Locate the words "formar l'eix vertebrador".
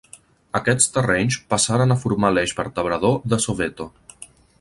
2.05-3.21